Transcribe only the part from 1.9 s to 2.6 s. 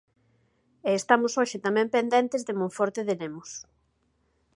pendentes de